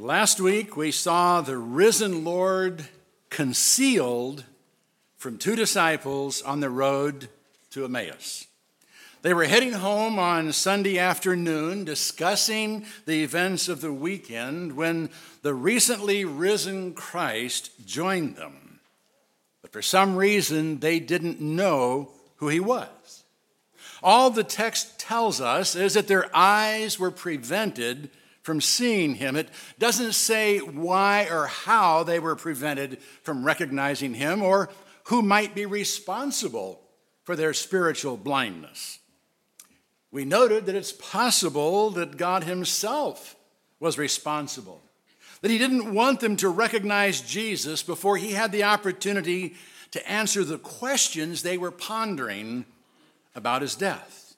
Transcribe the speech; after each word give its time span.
Last 0.00 0.40
week, 0.40 0.78
we 0.78 0.92
saw 0.92 1.42
the 1.42 1.58
risen 1.58 2.24
Lord 2.24 2.88
concealed 3.28 4.44
from 5.18 5.36
two 5.36 5.54
disciples 5.54 6.40
on 6.40 6.60
the 6.60 6.70
road 6.70 7.28
to 7.72 7.84
Emmaus. 7.84 8.46
They 9.20 9.34
were 9.34 9.44
heading 9.44 9.74
home 9.74 10.18
on 10.18 10.54
Sunday 10.54 10.98
afternoon 10.98 11.84
discussing 11.84 12.86
the 13.04 13.22
events 13.22 13.68
of 13.68 13.82
the 13.82 13.92
weekend 13.92 14.74
when 14.74 15.10
the 15.42 15.52
recently 15.52 16.24
risen 16.24 16.94
Christ 16.94 17.70
joined 17.84 18.36
them. 18.36 18.80
But 19.60 19.70
for 19.70 19.82
some 19.82 20.16
reason, 20.16 20.78
they 20.78 20.98
didn't 20.98 21.42
know 21.42 22.08
who 22.36 22.48
he 22.48 22.58
was. 22.58 23.24
All 24.02 24.30
the 24.30 24.44
text 24.44 24.98
tells 24.98 25.42
us 25.42 25.76
is 25.76 25.92
that 25.92 26.08
their 26.08 26.34
eyes 26.34 26.98
were 26.98 27.10
prevented 27.10 28.08
from 28.42 28.60
seeing 28.60 29.14
him. 29.16 29.36
It 29.36 29.48
doesn't 29.78 30.12
say 30.12 30.58
why 30.58 31.28
or 31.30 31.46
how 31.46 32.02
they 32.02 32.18
were 32.18 32.36
prevented 32.36 33.00
from 33.22 33.44
recognizing 33.44 34.14
him 34.14 34.42
or 34.42 34.70
who 35.04 35.22
might 35.22 35.54
be 35.54 35.66
responsible 35.66 36.80
for 37.24 37.36
their 37.36 37.52
spiritual 37.52 38.16
blindness. 38.16 38.98
We 40.10 40.24
noted 40.24 40.66
that 40.66 40.74
it's 40.74 40.92
possible 40.92 41.90
that 41.90 42.16
God 42.16 42.44
Himself 42.44 43.36
was 43.78 43.98
responsible, 43.98 44.82
that 45.40 45.50
He 45.50 45.58
didn't 45.58 45.94
want 45.94 46.20
them 46.20 46.36
to 46.36 46.48
recognize 46.48 47.20
Jesus 47.20 47.82
before 47.82 48.16
He 48.16 48.32
had 48.32 48.52
the 48.52 48.64
opportunity 48.64 49.54
to 49.92 50.10
answer 50.10 50.44
the 50.44 50.58
questions 50.58 51.42
they 51.42 51.58
were 51.58 51.70
pondering 51.70 52.64
about 53.34 53.62
His 53.62 53.74
death. 53.74 54.29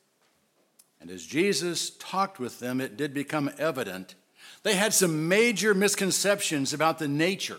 And 1.02 1.10
as 1.10 1.26
Jesus 1.26 1.90
talked 1.90 2.38
with 2.38 2.60
them, 2.60 2.80
it 2.80 2.96
did 2.96 3.12
become 3.12 3.50
evident 3.58 4.14
they 4.62 4.74
had 4.76 4.94
some 4.94 5.28
major 5.28 5.74
misconceptions 5.74 6.72
about 6.72 6.98
the 6.98 7.08
nature 7.08 7.58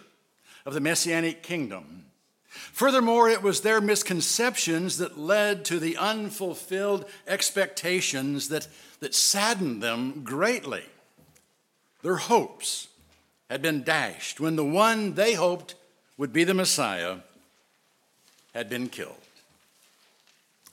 of 0.66 0.73
the 0.73 0.79
Messianic 0.79 1.44
kingdom. 1.44 2.05
Furthermore, 2.47 3.30
it 3.30 3.41
was 3.41 3.61
their 3.61 3.81
misconceptions 3.81 4.97
that 4.99 5.17
led 5.17 5.66
to 5.66 5.80
the 5.80 5.97
unfulfilled 5.97 7.05
expectations 7.27 8.49
that, 8.49 8.67
that 8.99 9.14
saddened 9.14 9.83
them 9.83 10.23
greatly. 10.23 10.83
Their 12.03 12.16
hopes 12.16 12.88
had 13.49 13.61
been 13.61 13.83
dashed 13.83 14.39
when 14.39 14.55
the 14.55 14.64
one 14.66 15.16
they 15.16 15.33
hoped 15.33 15.75
would 16.17 16.31
be 16.31 16.44
the 16.44 16.53
Messiah 16.53 17.17
had 18.53 18.69
been 18.69 18.88
killed. 18.88 19.17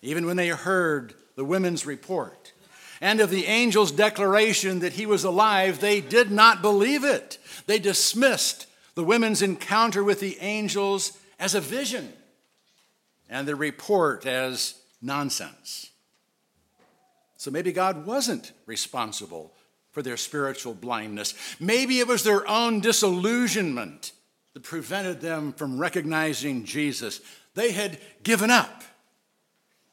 Even 0.03 0.27
when 0.27 0.37
they 0.37 0.49
heard 0.49 1.15
the 1.35 1.45
women's 1.45 1.87
report 1.87 2.53
and 3.01 3.21
of 3.21 3.31
the 3.31 3.47
angel's 3.47 3.93
declaration 3.93 4.81
that 4.81 4.95
he 4.95 5.07
was 5.07 5.25
alive, 5.25 5.81
they 5.81 6.01
did 6.01 6.31
not 6.31 6.63
believe 6.63 7.05
it. 7.05 7.39
They 7.67 7.79
dismissed 7.79 8.67
the 8.95 9.05
women's 9.05 9.43
encounter 9.43 10.05
with 10.05 10.21
the 10.21 10.39
angels 10.41 11.19
as 11.39 11.55
a 11.55 11.61
vision 11.61 12.13
and 13.29 13.49
the 13.49 13.57
report 13.57 14.27
as 14.27 14.75
nonsense. 15.01 15.91
So 17.37 17.51
maybe 17.51 17.73
God 17.73 18.05
wasn't 18.05 18.53
responsible 18.67 19.55
for 19.93 20.03
their 20.03 20.19
spiritual 20.19 20.75
blindness. 20.75 21.35
Maybe 21.59 21.99
it 21.99 22.07
was 22.07 22.23
their 22.23 22.47
own 22.47 22.81
disillusionment 22.81 24.13
that 24.53 24.63
prevented 24.63 25.21
them 25.21 25.53
from 25.53 25.79
recognizing 25.79 26.65
Jesus. 26.65 27.21
They 27.55 27.73
had 27.73 27.99
given 28.23 28.51
up 28.51 28.83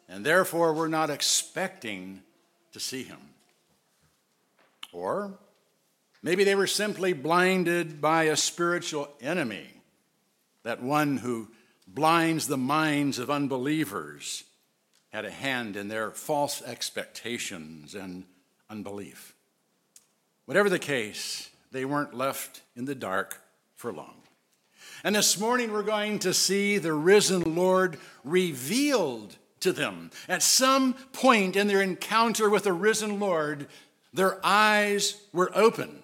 and 0.10 0.26
therefore 0.26 0.74
were 0.74 0.90
not 0.90 1.10
expecting 1.10 2.22
to 2.78 2.84
see 2.84 3.04
him. 3.04 3.18
Or 4.94 5.34
maybe 6.22 6.44
they 6.44 6.54
were 6.54 6.68
simply 6.68 7.12
blinded 7.14 8.00
by 8.00 8.24
a 8.24 8.38
spiritual 8.38 9.10
enemy, 9.20 9.68
that 10.64 10.84
one 10.84 11.18
who 11.18 11.50
blinds 11.88 12.48
the 12.48 12.58
minds 12.58 13.18
of 13.18 13.32
unbelievers 13.32 14.44
had 15.10 15.26
a 15.26 15.32
hand 15.32 15.76
in 15.76 15.88
their 15.88 16.12
false 16.12 16.62
expectations 16.62 17.96
and 17.96 18.26
unbelief. 18.70 19.34
Whatever 20.46 20.70
the 20.70 20.78
case, 20.78 21.50
they 21.72 21.84
weren't 21.84 22.14
left 22.14 22.62
in 22.76 22.86
the 22.86 22.96
dark 22.96 23.42
for 23.76 23.92
long. 23.92 24.22
And 25.04 25.16
this 25.16 25.40
morning 25.40 25.72
we're 25.72 25.82
going 25.82 26.20
to 26.20 26.34
see 26.34 26.78
the 26.78 26.94
risen 26.94 27.56
Lord 27.56 27.98
revealed 28.24 29.36
to 29.62 29.72
them. 29.72 30.12
At 30.28 30.44
some 30.44 30.94
point 31.14 31.56
in 31.56 31.68
their 31.68 31.82
encounter 31.82 32.50
with 32.50 32.64
the 32.64 32.74
risen 32.74 33.20
Lord, 33.20 33.68
their 34.14 34.40
eyes 34.44 35.22
were 35.34 35.52
opened. 35.56 36.04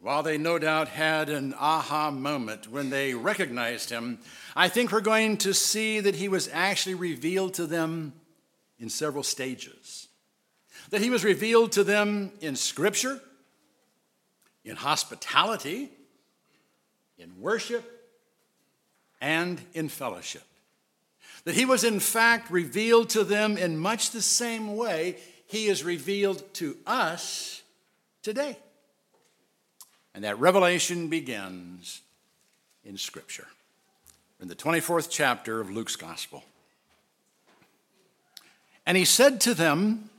While 0.00 0.22
they 0.22 0.36
no 0.36 0.58
doubt 0.58 0.88
had 0.88 1.30
an 1.30 1.54
aha 1.58 2.10
moment 2.10 2.68
when 2.68 2.90
they 2.90 3.14
recognized 3.14 3.88
him, 3.88 4.18
I 4.54 4.68
think 4.68 4.92
we're 4.92 5.00
going 5.00 5.38
to 5.38 5.54
see 5.54 6.00
that 6.00 6.16
he 6.16 6.28
was 6.28 6.48
actually 6.52 6.94
revealed 6.94 7.54
to 7.54 7.66
them 7.66 8.12
in 8.78 8.90
several 8.90 9.22
stages. 9.22 10.08
That 10.90 11.00
he 11.00 11.08
was 11.08 11.24
revealed 11.24 11.72
to 11.72 11.84
them 11.84 12.32
in 12.42 12.54
Scripture, 12.54 13.18
in 14.62 14.76
hospitality, 14.76 15.90
in 17.16 17.40
worship, 17.40 17.90
and 19.22 19.58
in 19.72 19.88
fellowship 19.88 20.44
that 21.44 21.54
he 21.54 21.64
was 21.64 21.84
in 21.84 22.00
fact 22.00 22.50
revealed 22.50 23.10
to 23.10 23.24
them 23.24 23.56
in 23.56 23.78
much 23.78 24.10
the 24.10 24.22
same 24.22 24.76
way 24.76 25.16
he 25.46 25.66
is 25.66 25.84
revealed 25.84 26.42
to 26.54 26.76
us 26.86 27.62
today. 28.22 28.58
And 30.14 30.24
that 30.24 30.38
revelation 30.38 31.08
begins 31.08 32.00
in 32.84 32.96
Scripture, 32.96 33.48
in 34.40 34.48
the 34.48 34.54
24th 34.54 35.08
chapter 35.10 35.60
of 35.60 35.70
Luke's 35.70 35.96
Gospel. 35.96 36.44
And 38.86 38.96
he 38.96 39.04
said 39.04 39.40
to 39.42 39.54
them, 39.54 40.10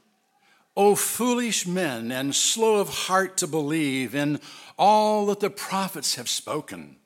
O 0.78 0.96
foolish 0.96 1.66
men, 1.66 2.12
and 2.12 2.36
slow 2.36 2.82
of 2.82 2.90
heart 2.90 3.38
to 3.38 3.48
believe 3.48 4.14
in 4.14 4.42
all 4.78 5.26
that 5.28 5.40
the 5.40 5.50
prophets 5.50 6.16
have 6.16 6.28
spoken. 6.28 6.98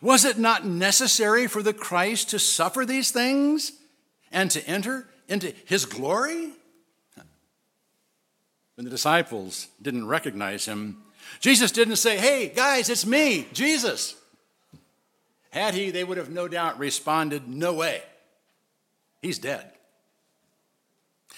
Was 0.00 0.24
it 0.24 0.38
not 0.38 0.64
necessary 0.64 1.46
for 1.46 1.62
the 1.62 1.72
Christ 1.72 2.30
to 2.30 2.38
suffer 2.38 2.84
these 2.84 3.10
things 3.10 3.72
and 4.32 4.50
to 4.50 4.66
enter 4.66 5.08
into 5.28 5.52
his 5.66 5.84
glory? 5.84 6.50
When 8.74 8.84
the 8.84 8.90
disciples 8.90 9.68
didn't 9.82 10.06
recognize 10.06 10.64
him, 10.64 11.02
Jesus 11.38 11.70
didn't 11.70 11.96
say, 11.96 12.16
Hey, 12.16 12.48
guys, 12.48 12.88
it's 12.88 13.04
me, 13.04 13.46
Jesus. 13.52 14.14
Had 15.50 15.74
he, 15.74 15.90
they 15.90 16.04
would 16.04 16.16
have 16.16 16.30
no 16.30 16.48
doubt 16.48 16.78
responded, 16.78 17.48
No 17.48 17.74
way. 17.74 18.02
He's 19.20 19.38
dead. 19.38 19.70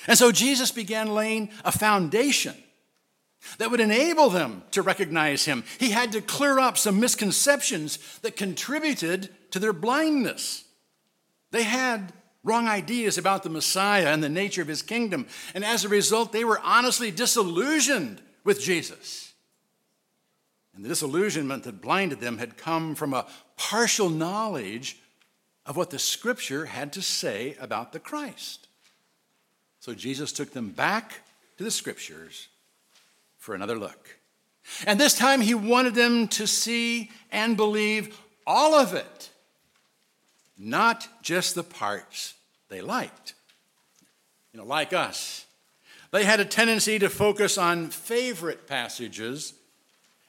And 0.06 0.16
so 0.16 0.32
Jesus 0.32 0.70
began 0.70 1.14
laying 1.14 1.50
a 1.64 1.72
foundation 1.72 2.54
that 3.58 3.70
would 3.70 3.80
enable 3.80 4.30
them 4.30 4.62
to 4.70 4.82
recognize 4.82 5.44
him. 5.44 5.64
He 5.78 5.90
had 5.90 6.12
to 6.12 6.20
clear 6.20 6.58
up 6.58 6.78
some 6.78 7.00
misconceptions 7.00 7.98
that 8.20 8.36
contributed 8.36 9.30
to 9.50 9.58
their 9.58 9.72
blindness. 9.72 10.64
They 11.50 11.64
had 11.64 12.12
wrong 12.44 12.66
ideas 12.66 13.18
about 13.18 13.42
the 13.42 13.50
Messiah 13.50 14.08
and 14.08 14.22
the 14.22 14.28
nature 14.28 14.62
of 14.62 14.68
his 14.68 14.82
kingdom, 14.82 15.26
and 15.54 15.64
as 15.64 15.84
a 15.84 15.88
result, 15.88 16.32
they 16.32 16.44
were 16.44 16.60
honestly 16.62 17.10
disillusioned 17.10 18.20
with 18.44 18.60
Jesus. 18.60 19.32
And 20.74 20.84
the 20.84 20.88
disillusionment 20.88 21.64
that 21.64 21.82
blinded 21.82 22.20
them 22.20 22.38
had 22.38 22.56
come 22.56 22.94
from 22.94 23.12
a 23.12 23.26
partial 23.56 24.08
knowledge 24.08 24.98
of 25.66 25.76
what 25.76 25.90
the 25.90 25.98
scripture 25.98 26.66
had 26.66 26.92
to 26.94 27.02
say 27.02 27.56
about 27.60 27.92
the 27.92 28.00
Christ. 28.00 28.68
So 29.80 29.94
Jesus 29.94 30.32
took 30.32 30.52
them 30.52 30.70
back 30.70 31.20
to 31.58 31.64
the 31.64 31.70
scriptures 31.70 32.48
for 33.42 33.56
another 33.56 33.76
look. 33.76 34.20
And 34.86 35.00
this 35.00 35.18
time 35.18 35.40
he 35.40 35.52
wanted 35.52 35.96
them 35.96 36.28
to 36.28 36.46
see 36.46 37.10
and 37.32 37.56
believe 37.56 38.16
all 38.46 38.72
of 38.72 38.94
it, 38.94 39.30
not 40.56 41.08
just 41.22 41.56
the 41.56 41.64
parts 41.64 42.34
they 42.68 42.80
liked. 42.80 43.34
You 44.52 44.60
know, 44.60 44.64
like 44.64 44.92
us, 44.92 45.44
they 46.12 46.22
had 46.22 46.38
a 46.38 46.44
tendency 46.44 47.00
to 47.00 47.08
focus 47.08 47.58
on 47.58 47.90
favorite 47.90 48.68
passages 48.68 49.54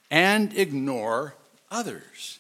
and 0.10 0.52
ignore 0.58 1.36
others. 1.70 2.40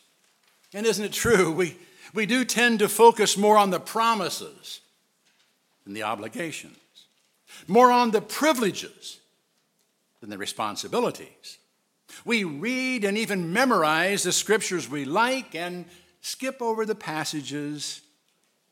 And 0.73 0.87
isn't 0.87 1.05
it 1.05 1.13
true? 1.13 1.51
We, 1.51 1.77
we 2.15 2.25
do 2.25 2.43
tend 2.43 2.79
to 2.79 2.89
focus 2.89 3.37
more 3.37 3.59
on 3.59 3.69
the 3.69 3.79
promises 3.79 4.81
than 5.83 5.93
the 5.93 6.01
obligations, 6.01 6.77
more 7.67 7.91
on 7.91 8.09
the 8.09 8.21
privileges 8.21 9.19
than 10.23 10.29
the 10.29 10.37
responsibilities. 10.37 11.57
We 12.23 12.45
read 12.45 13.03
and 13.03 13.17
even 13.17 13.51
memorize 13.51 14.23
the 14.23 14.31
scriptures 14.31 14.89
we 14.89 15.03
like 15.03 15.53
and 15.53 15.83
skip 16.21 16.61
over 16.61 16.85
the 16.85 16.95
passages 16.95 17.99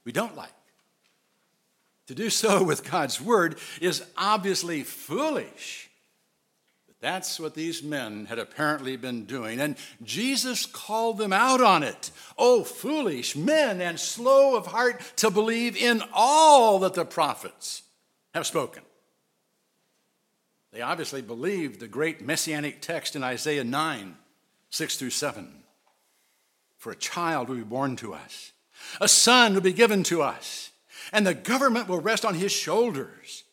we 0.06 0.14
don't 0.14 0.38
like. 0.38 0.54
To 2.08 2.16
do 2.16 2.30
so 2.30 2.64
with 2.70 2.90
God's 2.90 3.20
word 3.20 3.58
is 3.82 4.02
obviously 4.16 4.84
foolish. 4.84 5.90
But 6.88 6.96
That's 7.02 7.38
what 7.38 7.54
these 7.54 7.84
men 7.84 8.28
had 8.28 8.40
apparently 8.40 8.96
been 8.96 9.26
doing. 9.26 9.60
And 9.60 9.76
Jesus 10.02 10.66
called 10.66 11.18
them 11.18 11.34
out 11.34 11.60
on 11.60 11.84
it. 11.84 12.12
Oh, 12.38 12.64
foolish 12.64 13.36
men 13.36 13.82
and 13.82 14.00
slow 14.00 14.56
of 14.56 14.68
heart 14.68 15.02
to 15.18 15.30
believe 15.30 15.76
in 15.76 16.02
all 16.14 16.80
that 16.80 16.94
the 16.94 17.04
prophets 17.04 17.84
have 18.34 18.48
spoken. 18.48 18.84
They 20.72 20.82
obviously 20.82 21.22
believed 21.22 21.80
the 21.80 21.88
great 21.88 22.22
messianic 22.22 22.82
text 22.82 23.16
in 23.16 23.24
Isaiah 23.24 23.64
9, 23.64 24.16
6 24.70 24.98
through 24.98 25.10
7. 25.10 25.64
For 26.78 26.92
a 26.92 26.96
child 26.96 27.50
will 27.50 27.58
be 27.58 27.64
born 27.64 27.96
to 27.98 28.14
us, 28.14 28.54
a 29.00 29.08
son 29.08 29.54
will 29.54 29.62
be 29.62 29.74
given 29.74 30.04
to 30.04 30.22
us, 30.22 30.72
and 31.12 31.28
the 31.28 31.34
government 31.34 31.88
will 31.88 32.00
rest 32.00 32.26
on 32.26 32.36
his 32.36 32.52
shoulders 32.52 33.44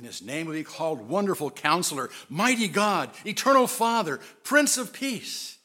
and 0.00 0.06
his 0.06 0.22
name 0.22 0.46
will 0.46 0.54
be 0.54 0.64
called 0.64 1.10
Wonderful 1.10 1.50
Counselor, 1.50 2.08
Mighty 2.30 2.68
God, 2.68 3.10
Eternal 3.26 3.66
Father, 3.66 4.18
Prince 4.44 4.78
of 4.78 4.94
Peace. 4.94 5.58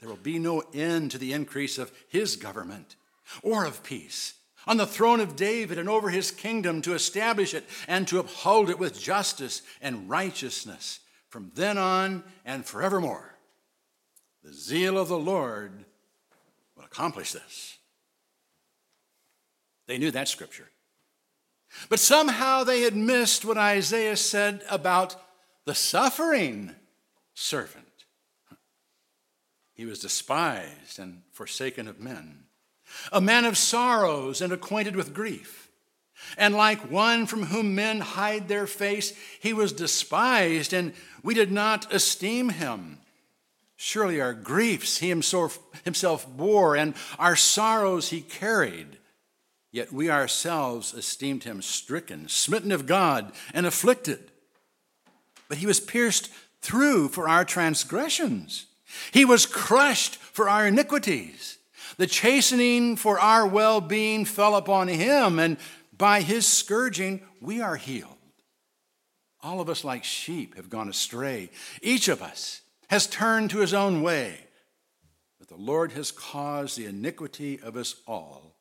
There 0.00 0.08
will 0.08 0.16
be 0.16 0.38
no 0.38 0.62
end 0.72 1.10
to 1.10 1.18
the 1.18 1.34
increase 1.34 1.76
of 1.76 1.92
his 2.08 2.36
government 2.36 2.96
or 3.42 3.66
of 3.66 3.82
peace 3.82 4.37
on 4.66 4.76
the 4.76 4.86
throne 4.86 5.20
of 5.20 5.36
David 5.36 5.78
and 5.78 5.88
over 5.88 6.10
his 6.10 6.30
kingdom 6.30 6.82
to 6.82 6.94
establish 6.94 7.54
it 7.54 7.64
and 7.86 8.06
to 8.08 8.18
uphold 8.18 8.70
it 8.70 8.78
with 8.78 9.00
justice 9.00 9.62
and 9.80 10.08
righteousness 10.10 11.00
from 11.28 11.52
then 11.54 11.78
on 11.78 12.24
and 12.44 12.64
forevermore. 12.64 13.36
The 14.42 14.52
zeal 14.52 14.98
of 14.98 15.08
the 15.08 15.18
Lord 15.18 15.84
will 16.76 16.84
accomplish 16.84 17.32
this. 17.32 17.78
They 19.86 19.98
knew 19.98 20.10
that 20.10 20.28
scripture. 20.28 20.68
But 21.88 22.00
somehow 22.00 22.64
they 22.64 22.82
had 22.82 22.96
missed 22.96 23.44
what 23.44 23.58
Isaiah 23.58 24.16
said 24.16 24.62
about 24.70 25.16
the 25.64 25.74
suffering 25.74 26.74
servant. 27.34 27.84
He 29.74 29.84
was 29.84 30.00
despised 30.00 30.98
and 30.98 31.22
forsaken 31.32 31.86
of 31.86 32.00
men, 32.00 32.44
a 33.12 33.20
man 33.20 33.44
of 33.44 33.58
sorrows 33.58 34.40
and 34.40 34.52
acquainted 34.52 34.96
with 34.96 35.14
grief. 35.14 35.70
And 36.36 36.54
like 36.54 36.90
one 36.90 37.26
from 37.26 37.44
whom 37.44 37.74
men 37.74 38.00
hide 38.00 38.48
their 38.48 38.66
face, 38.66 39.14
he 39.40 39.52
was 39.52 39.72
despised, 39.72 40.72
and 40.72 40.92
we 41.22 41.34
did 41.34 41.50
not 41.50 41.92
esteem 41.92 42.50
him. 42.50 42.98
Surely 43.76 44.20
our 44.20 44.34
griefs 44.34 44.98
he 44.98 45.08
himself, 45.08 46.26
bore, 46.36 46.76
and 46.76 46.94
our 47.18 47.36
sorrows 47.36 48.10
he 48.10 48.20
carried. 48.20 48.98
Yet 49.70 49.92
we 49.92 50.10
ourselves 50.10 50.94
esteemed 50.94 51.44
him 51.44 51.62
stricken, 51.62 52.28
smitten 52.28 52.72
of 52.72 52.86
God, 52.86 53.32
and 53.54 53.66
afflicted. 53.66 54.32
But 55.48 55.58
he 55.58 55.66
was 55.66 55.80
pierced 55.80 56.30
through 56.60 57.08
for 57.08 57.28
our 57.28 57.44
transgressions, 57.44 58.66
he 59.12 59.24
was 59.24 59.46
crushed 59.46 60.16
for 60.16 60.48
our 60.48 60.66
iniquities. 60.66 61.57
The 61.98 62.06
chastening 62.06 62.96
for 62.96 63.18
our 63.20 63.46
well 63.46 63.80
being 63.80 64.24
fell 64.24 64.56
upon 64.56 64.88
him, 64.88 65.38
and 65.38 65.58
by 65.96 66.22
his 66.22 66.46
scourging 66.46 67.20
we 67.40 67.60
are 67.60 67.76
healed. 67.76 68.14
All 69.42 69.60
of 69.60 69.68
us, 69.68 69.84
like 69.84 70.04
sheep, 70.04 70.56
have 70.56 70.70
gone 70.70 70.88
astray. 70.88 71.50
Each 71.82 72.08
of 72.08 72.22
us 72.22 72.62
has 72.88 73.06
turned 73.06 73.50
to 73.50 73.58
his 73.58 73.74
own 73.74 74.02
way. 74.02 74.38
But 75.38 75.48
the 75.48 75.56
Lord 75.56 75.92
has 75.92 76.10
caused 76.10 76.78
the 76.78 76.86
iniquity 76.86 77.60
of 77.62 77.76
us 77.76 77.96
all 78.06 78.56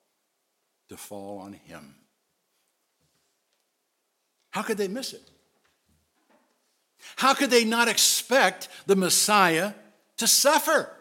to 0.89 0.97
fall 0.97 1.39
on 1.39 1.53
him. 1.53 1.95
How 4.51 4.61
could 4.61 4.77
they 4.77 4.87
miss 4.87 5.13
it? 5.13 5.29
How 7.17 7.33
could 7.33 7.49
they 7.49 7.63
not 7.65 7.87
expect 7.87 8.69
the 8.85 8.95
Messiah 8.95 9.73
to 10.17 10.27
suffer, 10.27 10.91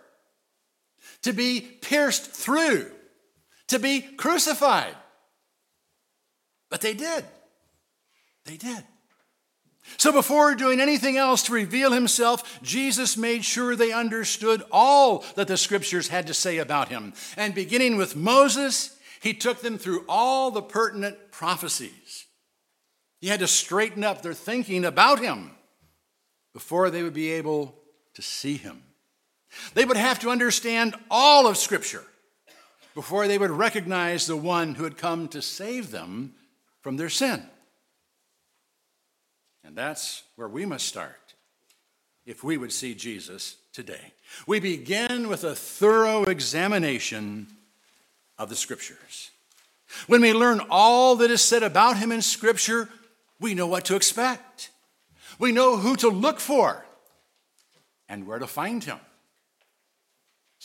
to 1.26 1.32
be 1.32 1.60
pierced 1.60 2.30
through, 2.30 2.88
to 3.66 3.80
be 3.80 4.00
crucified? 4.00 4.94
But 6.70 6.80
they 6.80 6.94
did. 6.94 7.24
They 8.44 8.56
did. 8.56 8.84
So, 9.98 10.12
before 10.12 10.54
doing 10.54 10.80
anything 10.80 11.16
else 11.16 11.42
to 11.44 11.52
reveal 11.52 11.92
himself, 11.92 12.60
Jesus 12.62 13.16
made 13.16 13.44
sure 13.44 13.74
they 13.74 13.92
understood 13.92 14.62
all 14.70 15.24
that 15.34 15.48
the 15.48 15.56
scriptures 15.56 16.08
had 16.08 16.28
to 16.28 16.34
say 16.34 16.58
about 16.58 16.88
him. 16.88 17.12
And 17.36 17.54
beginning 17.54 17.96
with 17.96 18.14
Moses, 18.16 18.96
he 19.20 19.34
took 19.34 19.62
them 19.62 19.78
through 19.78 20.04
all 20.08 20.52
the 20.52 20.62
pertinent 20.62 21.32
prophecies. 21.32 22.26
He 23.20 23.28
had 23.28 23.40
to 23.40 23.48
straighten 23.48 24.04
up 24.04 24.22
their 24.22 24.34
thinking 24.34 24.84
about 24.84 25.18
him 25.18 25.52
before 26.52 26.90
they 26.90 27.02
would 27.02 27.14
be 27.14 27.32
able 27.32 27.76
to 28.14 28.22
see 28.22 28.56
him. 28.56 28.82
They 29.74 29.84
would 29.84 29.96
have 29.96 30.18
to 30.20 30.30
understand 30.30 30.94
all 31.10 31.46
of 31.46 31.56
Scripture 31.56 32.04
before 32.94 33.28
they 33.28 33.38
would 33.38 33.50
recognize 33.50 34.26
the 34.26 34.36
one 34.36 34.74
who 34.74 34.84
had 34.84 34.96
come 34.96 35.28
to 35.28 35.42
save 35.42 35.90
them 35.90 36.34
from 36.80 36.96
their 36.96 37.10
sin. 37.10 37.42
And 39.64 39.76
that's 39.76 40.22
where 40.36 40.48
we 40.48 40.64
must 40.64 40.86
start 40.86 41.34
if 42.24 42.42
we 42.42 42.56
would 42.56 42.72
see 42.72 42.94
Jesus 42.94 43.56
today. 43.72 44.12
We 44.46 44.60
begin 44.60 45.28
with 45.28 45.44
a 45.44 45.54
thorough 45.54 46.24
examination 46.24 47.48
of 48.38 48.48
the 48.48 48.56
Scriptures. 48.56 49.30
When 50.06 50.20
we 50.20 50.32
learn 50.32 50.60
all 50.70 51.16
that 51.16 51.30
is 51.30 51.42
said 51.42 51.62
about 51.62 51.98
him 51.98 52.12
in 52.12 52.22
Scripture, 52.22 52.88
we 53.40 53.54
know 53.54 53.66
what 53.66 53.84
to 53.86 53.96
expect. 53.96 54.70
We 55.38 55.52
know 55.52 55.76
who 55.76 55.96
to 55.96 56.08
look 56.08 56.40
for 56.40 56.84
and 58.08 58.26
where 58.26 58.38
to 58.38 58.46
find 58.46 58.82
him. 58.82 58.98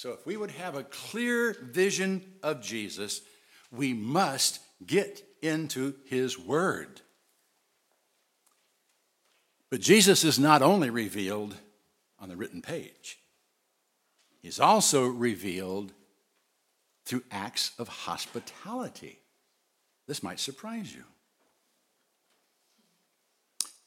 So, 0.01 0.13
if 0.13 0.25
we 0.25 0.35
would 0.35 0.49
have 0.49 0.73
a 0.73 0.83
clear 0.83 1.55
vision 1.61 2.23
of 2.41 2.63
Jesus, 2.63 3.21
we 3.71 3.93
must 3.93 4.59
get 4.83 5.23
into 5.43 5.93
his 6.05 6.39
word. 6.39 7.01
But 9.69 9.79
Jesus 9.79 10.23
is 10.23 10.39
not 10.39 10.63
only 10.63 10.89
revealed 10.89 11.55
on 12.17 12.29
the 12.29 12.35
written 12.35 12.63
page, 12.63 13.19
he's 14.41 14.59
also 14.59 15.05
revealed 15.05 15.93
through 17.05 17.21
acts 17.29 17.71
of 17.77 17.87
hospitality. 17.87 19.19
This 20.07 20.23
might 20.23 20.39
surprise 20.39 20.91
you. 20.91 21.03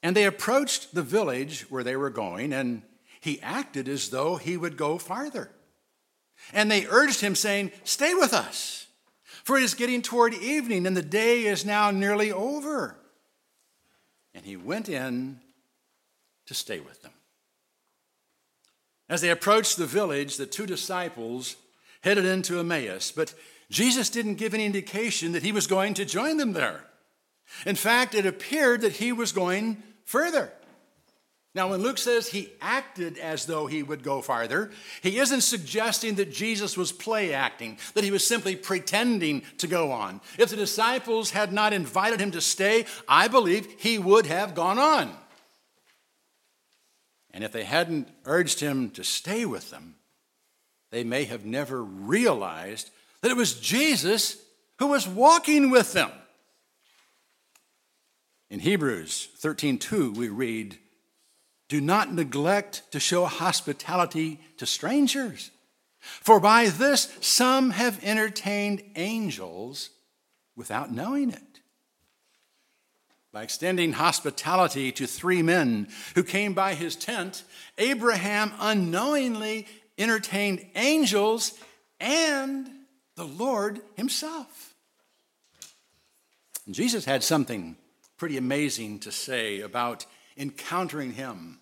And 0.00 0.14
they 0.14 0.26
approached 0.26 0.94
the 0.94 1.02
village 1.02 1.62
where 1.62 1.82
they 1.82 1.96
were 1.96 2.08
going, 2.08 2.52
and 2.52 2.82
he 3.20 3.42
acted 3.42 3.88
as 3.88 4.10
though 4.10 4.36
he 4.36 4.56
would 4.56 4.76
go 4.76 4.96
farther. 4.96 5.50
And 6.52 6.70
they 6.70 6.86
urged 6.86 7.20
him, 7.20 7.34
saying, 7.34 7.72
Stay 7.84 8.14
with 8.14 8.32
us, 8.32 8.86
for 9.42 9.56
it 9.56 9.62
is 9.62 9.74
getting 9.74 10.02
toward 10.02 10.34
evening, 10.34 10.86
and 10.86 10.96
the 10.96 11.02
day 11.02 11.44
is 11.44 11.64
now 11.64 11.90
nearly 11.90 12.30
over. 12.30 12.96
And 14.34 14.44
he 14.44 14.56
went 14.56 14.88
in 14.88 15.40
to 16.46 16.54
stay 16.54 16.80
with 16.80 17.02
them. 17.02 17.12
As 19.08 19.20
they 19.20 19.30
approached 19.30 19.76
the 19.76 19.86
village, 19.86 20.36
the 20.36 20.46
two 20.46 20.66
disciples 20.66 21.56
headed 22.00 22.24
into 22.24 22.58
Emmaus, 22.58 23.12
but 23.12 23.34
Jesus 23.70 24.10
didn't 24.10 24.34
give 24.34 24.54
any 24.54 24.66
indication 24.66 25.32
that 25.32 25.42
he 25.42 25.52
was 25.52 25.66
going 25.66 25.94
to 25.94 26.04
join 26.04 26.36
them 26.36 26.52
there. 26.52 26.84
In 27.66 27.76
fact, 27.76 28.14
it 28.14 28.26
appeared 28.26 28.80
that 28.80 28.94
he 28.94 29.12
was 29.12 29.32
going 29.32 29.82
further. 30.04 30.52
Now, 31.54 31.70
when 31.70 31.82
Luke 31.82 31.98
says 31.98 32.28
he 32.28 32.52
acted 32.60 33.16
as 33.16 33.46
though 33.46 33.66
he 33.66 33.84
would 33.84 34.02
go 34.02 34.20
farther, 34.20 34.72
he 35.02 35.18
isn't 35.18 35.42
suggesting 35.42 36.16
that 36.16 36.32
Jesus 36.32 36.76
was 36.76 36.90
play 36.90 37.32
acting, 37.32 37.78
that 37.94 38.02
he 38.02 38.10
was 38.10 38.26
simply 38.26 38.56
pretending 38.56 39.42
to 39.58 39.68
go 39.68 39.92
on. 39.92 40.20
If 40.36 40.50
the 40.50 40.56
disciples 40.56 41.30
had 41.30 41.52
not 41.52 41.72
invited 41.72 42.20
him 42.20 42.32
to 42.32 42.40
stay, 42.40 42.86
I 43.06 43.28
believe 43.28 43.68
he 43.78 43.98
would 43.98 44.26
have 44.26 44.56
gone 44.56 44.80
on. 44.80 45.16
And 47.32 47.44
if 47.44 47.52
they 47.52 47.64
hadn't 47.64 48.08
urged 48.24 48.58
him 48.58 48.90
to 48.90 49.04
stay 49.04 49.44
with 49.44 49.70
them, 49.70 49.94
they 50.90 51.04
may 51.04 51.24
have 51.24 51.44
never 51.44 51.82
realized 51.84 52.90
that 53.20 53.30
it 53.30 53.36
was 53.36 53.60
Jesus 53.60 54.42
who 54.80 54.88
was 54.88 55.06
walking 55.06 55.70
with 55.70 55.92
them. 55.92 56.10
In 58.50 58.58
Hebrews 58.60 59.28
13:2 59.40 60.16
we 60.16 60.28
read, 60.28 60.78
"Do 61.68 61.80
not 61.80 62.12
neglect 62.12 62.82
to 62.92 63.00
show 63.00 63.24
hospitality 63.26 64.40
to 64.58 64.66
strangers, 64.66 65.50
for 66.00 66.38
by 66.40 66.68
this 66.68 67.08
some 67.20 67.70
have 67.70 68.02
entertained 68.04 68.82
angels 68.96 69.90
without 70.56 70.92
knowing 70.92 71.30
it." 71.30 71.60
By 73.32 73.42
extending 73.42 73.94
hospitality 73.94 74.92
to 74.92 75.06
three 75.06 75.42
men 75.42 75.88
who 76.14 76.22
came 76.22 76.54
by 76.54 76.74
his 76.74 76.94
tent, 76.94 77.42
Abraham 77.78 78.52
unknowingly 78.60 79.66
entertained 79.98 80.64
angels 80.74 81.54
and 81.98 82.70
the 83.16 83.26
Lord 83.26 83.80
Himself. 83.96 84.74
Jesus 86.70 87.04
had 87.04 87.22
something 87.22 87.76
pretty 88.16 88.36
amazing 88.36 89.00
to 89.00 89.12
say 89.12 89.60
about 89.60 90.06
encountering 90.36 91.12
Him 91.12 91.60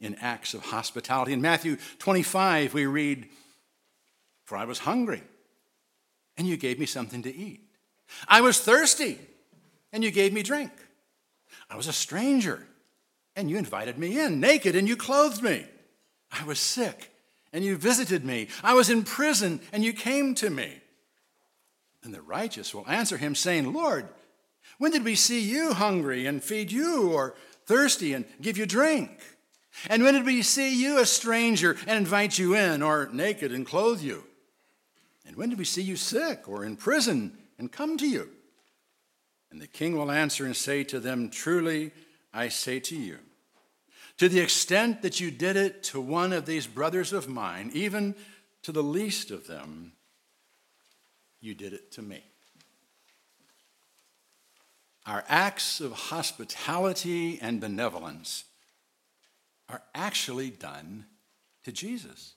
in 0.00 0.14
acts 0.16 0.54
of 0.54 0.62
hospitality. 0.62 1.32
In 1.32 1.40
Matthew 1.40 1.76
25, 1.98 2.74
we 2.74 2.86
read, 2.86 3.28
For 4.44 4.56
I 4.56 4.64
was 4.64 4.80
hungry, 4.80 5.22
and 6.36 6.46
you 6.46 6.56
gave 6.56 6.78
me 6.78 6.86
something 6.86 7.22
to 7.22 7.34
eat. 7.34 7.60
I 8.28 8.40
was 8.40 8.60
thirsty, 8.60 9.18
and 9.92 10.04
you 10.04 10.10
gave 10.10 10.32
me 10.32 10.42
drink. 10.42 10.72
I 11.70 11.76
was 11.76 11.86
a 11.86 11.92
stranger, 11.92 12.66
and 13.36 13.50
you 13.50 13.56
invited 13.56 13.98
me 13.98 14.18
in, 14.20 14.40
naked, 14.40 14.76
and 14.76 14.88
you 14.88 14.96
clothed 14.96 15.42
me. 15.42 15.66
I 16.30 16.44
was 16.44 16.58
sick, 16.58 17.10
and 17.52 17.64
you 17.64 17.76
visited 17.76 18.24
me. 18.24 18.48
I 18.62 18.74
was 18.74 18.90
in 18.90 19.04
prison, 19.04 19.60
and 19.72 19.84
you 19.84 19.92
came 19.92 20.34
to 20.36 20.50
me. 20.50 20.80
And 22.02 22.12
the 22.12 22.20
righteous 22.20 22.74
will 22.74 22.88
answer 22.88 23.16
him, 23.16 23.34
saying, 23.34 23.72
Lord, 23.72 24.08
when 24.78 24.92
did 24.92 25.04
we 25.04 25.14
see 25.14 25.40
you 25.40 25.72
hungry 25.72 26.26
and 26.26 26.42
feed 26.42 26.70
you, 26.70 27.12
or 27.12 27.34
thirsty 27.66 28.12
and 28.12 28.24
give 28.40 28.58
you 28.58 28.66
drink? 28.66 29.10
And 29.88 30.02
when 30.02 30.14
did 30.14 30.24
we 30.24 30.42
see 30.42 30.74
you 30.74 30.98
a 30.98 31.06
stranger 31.06 31.76
and 31.86 31.98
invite 31.98 32.38
you 32.38 32.54
in, 32.54 32.82
or 32.82 33.08
naked 33.12 33.52
and 33.52 33.66
clothe 33.66 34.00
you? 34.00 34.24
And 35.26 35.36
when 35.36 35.48
did 35.48 35.58
we 35.58 35.64
see 35.64 35.82
you 35.82 35.96
sick 35.96 36.48
or 36.48 36.64
in 36.64 36.76
prison 36.76 37.36
and 37.58 37.72
come 37.72 37.96
to 37.98 38.08
you? 38.08 38.28
And 39.50 39.60
the 39.60 39.66
king 39.66 39.96
will 39.96 40.10
answer 40.10 40.44
and 40.44 40.56
say 40.56 40.84
to 40.84 41.00
them, 41.00 41.30
Truly, 41.30 41.92
I 42.32 42.48
say 42.48 42.80
to 42.80 42.96
you, 42.96 43.18
to 44.18 44.28
the 44.28 44.40
extent 44.40 45.02
that 45.02 45.20
you 45.20 45.30
did 45.30 45.56
it 45.56 45.82
to 45.84 46.00
one 46.00 46.32
of 46.32 46.46
these 46.46 46.66
brothers 46.66 47.12
of 47.12 47.28
mine, 47.28 47.70
even 47.74 48.14
to 48.62 48.72
the 48.72 48.82
least 48.82 49.30
of 49.30 49.46
them, 49.46 49.92
you 51.40 51.54
did 51.54 51.72
it 51.72 51.92
to 51.92 52.02
me. 52.02 52.22
Our 55.06 55.24
acts 55.28 55.80
of 55.80 55.92
hospitality 55.92 57.38
and 57.42 57.60
benevolence 57.60 58.44
are 59.68 59.82
actually 59.94 60.50
done 60.50 61.06
to 61.64 61.72
Jesus. 61.72 62.34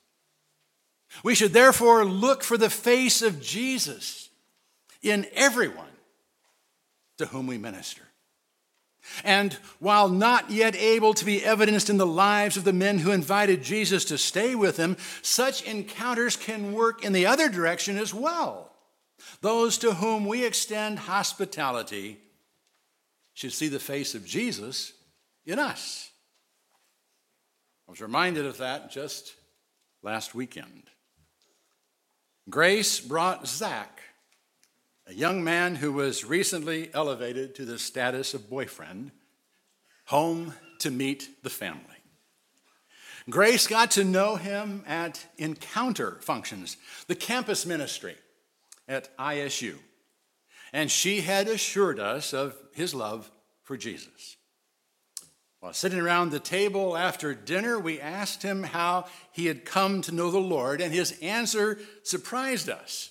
We 1.23 1.35
should 1.35 1.53
therefore 1.53 2.03
look 2.03 2.43
for 2.43 2.57
the 2.57 2.69
face 2.69 3.21
of 3.21 3.41
Jesus 3.41 4.29
in 5.01 5.25
everyone 5.33 5.85
to 7.17 7.27
whom 7.27 7.47
we 7.47 7.57
minister. 7.57 8.03
And 9.23 9.53
while 9.79 10.09
not 10.09 10.51
yet 10.51 10.75
able 10.75 11.13
to 11.13 11.23
be 11.23 11.43
evidenced 11.43 11.89
in 11.89 11.97
the 11.97 12.05
lives 12.05 12.57
of 12.57 12.65
the 12.65 12.73
men 12.73 12.99
who 12.99 13.11
invited 13.11 13.63
Jesus 13.63 14.03
to 14.05 14.17
stay 14.17 14.53
with 14.53 14.75
them, 14.75 14.97
such 15.21 15.61
encounters 15.63 16.35
can 16.35 16.73
work 16.73 17.05
in 17.05 17.13
the 17.13 17.25
other 17.25 17.47
direction 17.47 17.97
as 17.97 18.13
well. 18.13 18.73
Those 19.39 19.77
to 19.79 19.93
whom 19.93 20.25
we 20.25 20.45
extend 20.45 20.99
hospitality 20.99 22.19
should 23.37 23.53
see 23.53 23.67
the 23.67 23.79
face 23.79 24.15
of 24.15 24.25
Jesus 24.25 24.93
in 25.45 25.59
us. 25.59 26.09
I 27.87 27.91
was 27.91 28.01
reminded 28.01 28.47
of 28.47 28.57
that 28.57 28.89
just 28.89 29.35
last 30.01 30.33
weekend. 30.33 30.85
Grace 32.49 32.99
brought 32.99 33.47
Zach, 33.47 34.01
a 35.05 35.13
young 35.13 35.43
man 35.43 35.75
who 35.75 35.93
was 35.93 36.25
recently 36.25 36.89
elevated 36.95 37.53
to 37.53 37.65
the 37.65 37.77
status 37.77 38.33
of 38.33 38.49
boyfriend, 38.49 39.11
home 40.05 40.55
to 40.79 40.89
meet 40.89 41.29
the 41.43 41.51
family. 41.51 41.83
Grace 43.29 43.67
got 43.67 43.91
to 43.91 44.03
know 44.03 44.37
him 44.37 44.83
at 44.87 45.27
encounter 45.37 46.17
functions, 46.21 46.75
the 47.05 47.13
campus 47.13 47.67
ministry 47.67 48.15
at 48.87 49.15
ISU, 49.17 49.75
and 50.77 50.91
she 50.91 51.21
had 51.21 51.47
assured 51.47 51.99
us 51.99 52.35
of 52.35 52.55
his 52.71 52.93
love 52.93 53.31
for 53.63 53.75
Jesus. 53.75 54.37
While 55.59 55.73
sitting 55.73 55.99
around 55.99 56.29
the 56.29 56.39
table 56.39 56.95
after 56.95 57.33
dinner, 57.33 57.79
we 57.79 57.99
asked 57.99 58.43
him 58.43 58.61
how 58.61 59.05
he 59.31 59.47
had 59.47 59.65
come 59.65 60.03
to 60.03 60.13
know 60.13 60.29
the 60.29 60.37
Lord, 60.37 60.79
and 60.79 60.93
his 60.93 61.17
answer 61.19 61.79
surprised 62.03 62.69
us. 62.69 63.09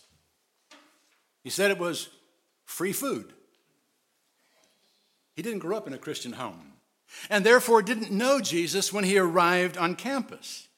He 1.42 1.50
said 1.50 1.73
it 1.73 1.80
was 1.80 2.08
free 2.66 2.92
food. 2.92 3.32
He 5.35 5.42
didn't 5.42 5.58
grow 5.58 5.76
up 5.76 5.88
in 5.88 5.92
a 5.92 5.99
Christian 5.99 6.35
home, 6.35 6.75
and 7.28 7.44
therefore 7.44 7.82
didn't 7.82 8.12
know 8.12 8.40
Jesus 8.40 8.92
when 8.92 9.02
he 9.02 9.18
arrived 9.18 9.76
on 9.76 9.96
campus. 9.96 10.68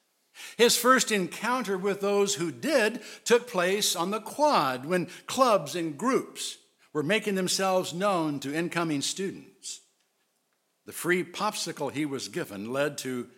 His 0.56 0.74
first 0.74 1.12
encounter 1.12 1.76
with 1.76 2.00
those 2.00 2.36
who 2.36 2.50
did 2.50 3.02
took 3.26 3.46
place 3.46 3.94
on 3.94 4.10
the 4.10 4.22
quad 4.22 4.86
when 4.86 5.08
clubs 5.26 5.76
and 5.76 5.98
groups 5.98 6.56
were 6.92 7.02
making 7.02 7.34
themselves 7.34 7.92
known 7.92 8.40
to 8.40 8.54
incoming 8.54 9.02
students. 9.02 9.80
The 10.86 10.92
free 10.92 11.22
popsicle 11.22 11.92
he 11.92 12.06
was 12.06 12.28
given 12.28 12.72
led 12.72 12.98
to 12.98 13.28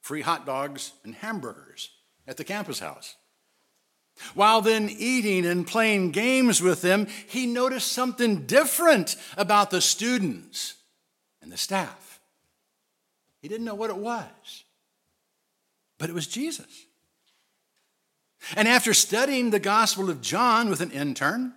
free 0.00 0.20
hot 0.20 0.46
dogs 0.46 0.92
and 1.04 1.14
hamburgers 1.14 1.90
at 2.26 2.36
the 2.36 2.44
campus 2.44 2.80
house. 2.80 3.16
While 4.34 4.62
then 4.62 4.90
eating 4.90 5.46
and 5.46 5.66
playing 5.66 6.10
games 6.10 6.60
with 6.60 6.82
them, 6.82 7.06
he 7.28 7.46
noticed 7.46 7.92
something 7.92 8.46
different 8.46 9.16
about 9.36 9.70
the 9.70 9.80
students 9.80 10.74
and 11.40 11.52
the 11.52 11.56
staff. 11.56 12.20
He 13.40 13.48
didn't 13.48 13.64
know 13.64 13.76
what 13.76 13.90
it 13.90 13.96
was, 13.96 14.64
but 15.98 16.10
it 16.10 16.14
was 16.14 16.26
Jesus. 16.26 16.86
And 18.56 18.66
after 18.66 18.92
studying 18.92 19.50
the 19.50 19.60
Gospel 19.60 20.10
of 20.10 20.20
John 20.20 20.68
with 20.68 20.80
an 20.80 20.90
intern, 20.90 21.54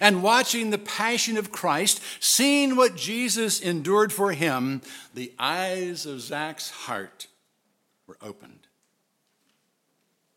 and 0.00 0.22
watching 0.22 0.70
the 0.70 0.78
passion 0.78 1.36
of 1.36 1.52
Christ, 1.52 2.00
seeing 2.20 2.76
what 2.76 2.96
Jesus 2.96 3.60
endured 3.60 4.12
for 4.12 4.32
him, 4.32 4.82
the 5.14 5.32
eyes 5.38 6.06
of 6.06 6.20
Zach's 6.20 6.70
heart 6.70 7.26
were 8.06 8.18
opened. 8.22 8.66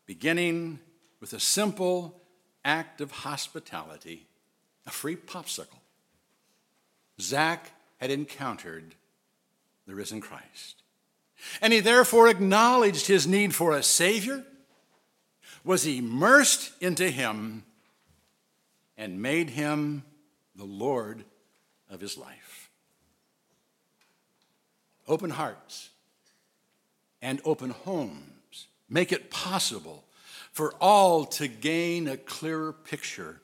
Beginning 0.06 0.78
with 1.20 1.32
a 1.32 1.40
simple 1.40 2.20
act 2.64 3.00
of 3.00 3.10
hospitality, 3.10 4.26
a 4.86 4.90
free 4.90 5.16
popsicle, 5.16 5.80
Zach 7.20 7.72
had 7.98 8.10
encountered 8.10 8.94
the 9.86 9.94
risen 9.94 10.20
Christ. 10.20 10.82
And 11.60 11.72
he 11.72 11.80
therefore 11.80 12.28
acknowledged 12.28 13.06
his 13.06 13.26
need 13.26 13.54
for 13.54 13.72
a 13.72 13.82
Savior, 13.82 14.44
was 15.64 15.86
immersed 15.86 16.72
into 16.80 17.10
him 17.10 17.64
and 18.96 19.20
made 19.20 19.50
him 19.50 20.02
the 20.54 20.64
Lord 20.64 21.24
of 21.90 22.00
his 22.00 22.16
life. 22.16 22.70
Open 25.08 25.30
hearts 25.30 25.90
and 27.22 27.40
open 27.44 27.70
homes 27.70 28.66
make 28.88 29.12
it 29.12 29.30
possible 29.30 30.04
for 30.52 30.74
all 30.80 31.24
to 31.24 31.48
gain 31.48 32.08
a 32.08 32.16
clearer 32.16 32.72
picture 32.72 33.40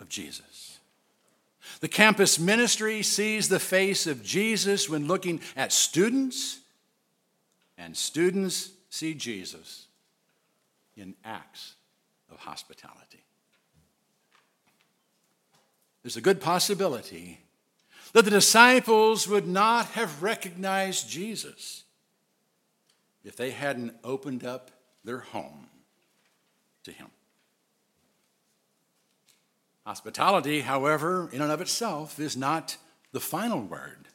of 0.00 0.08
Jesus. 0.08 0.78
The 1.80 1.88
campus 1.88 2.38
ministry 2.38 3.02
sees 3.02 3.48
the 3.48 3.58
face 3.58 4.06
of 4.06 4.22
Jesus 4.22 4.88
when 4.88 5.06
looking 5.06 5.40
at 5.56 5.72
students, 5.72 6.60
and 7.76 7.96
students 7.96 8.70
see 8.88 9.14
Jesus 9.14 9.86
in 10.96 11.14
acts 11.24 11.74
of 12.30 12.38
hospitality 12.38 13.09
there's 16.02 16.16
a 16.16 16.20
good 16.20 16.40
possibility 16.40 17.40
that 18.12 18.24
the 18.24 18.30
disciples 18.30 19.28
would 19.28 19.46
not 19.46 19.86
have 19.86 20.22
recognized 20.22 21.08
Jesus 21.08 21.84
if 23.24 23.36
they 23.36 23.50
hadn't 23.50 23.94
opened 24.02 24.44
up 24.44 24.70
their 25.04 25.18
home 25.18 25.68
to 26.84 26.92
him. 26.92 27.08
Hospitality, 29.86 30.60
however, 30.60 31.28
in 31.32 31.40
and 31.40 31.52
of 31.52 31.60
itself, 31.60 32.18
is 32.18 32.36
not 32.36 32.76
the 33.12 33.20
final 33.20 33.60
word 33.60 34.08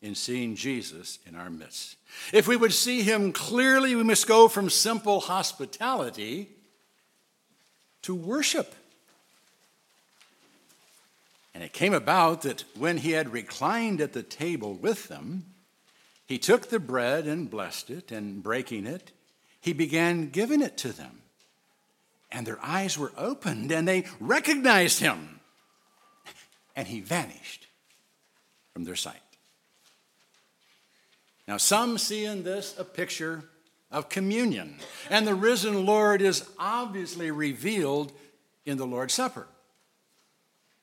in 0.00 0.14
seeing 0.14 0.54
Jesus 0.54 1.18
in 1.26 1.34
our 1.34 1.50
midst. 1.50 1.96
If 2.32 2.46
we 2.46 2.56
would 2.56 2.72
see 2.72 3.02
him 3.02 3.32
clearly, 3.32 3.94
we 3.96 4.02
must 4.02 4.26
go 4.26 4.48
from 4.48 4.70
simple 4.70 5.20
hospitality 5.20 6.48
to 8.02 8.14
worship. 8.14 8.74
And 11.58 11.64
it 11.64 11.72
came 11.72 11.92
about 11.92 12.42
that 12.42 12.62
when 12.76 12.98
he 12.98 13.10
had 13.10 13.32
reclined 13.32 14.00
at 14.00 14.12
the 14.12 14.22
table 14.22 14.74
with 14.74 15.08
them, 15.08 15.46
he 16.24 16.38
took 16.38 16.68
the 16.68 16.78
bread 16.78 17.26
and 17.26 17.50
blessed 17.50 17.90
it, 17.90 18.12
and 18.12 18.44
breaking 18.44 18.86
it, 18.86 19.10
he 19.60 19.72
began 19.72 20.28
giving 20.28 20.62
it 20.62 20.76
to 20.76 20.92
them. 20.92 21.20
And 22.30 22.46
their 22.46 22.60
eyes 22.62 22.96
were 22.96 23.10
opened, 23.16 23.72
and 23.72 23.88
they 23.88 24.04
recognized 24.20 25.00
him. 25.00 25.40
And 26.76 26.86
he 26.86 27.00
vanished 27.00 27.66
from 28.72 28.84
their 28.84 28.94
sight. 28.94 29.16
Now, 31.48 31.56
some 31.56 31.98
see 31.98 32.24
in 32.24 32.44
this 32.44 32.76
a 32.78 32.84
picture 32.84 33.42
of 33.90 34.08
communion, 34.08 34.76
and 35.10 35.26
the 35.26 35.34
risen 35.34 35.84
Lord 35.84 36.22
is 36.22 36.48
obviously 36.56 37.32
revealed 37.32 38.12
in 38.64 38.76
the 38.78 38.86
Lord's 38.86 39.14
Supper. 39.14 39.48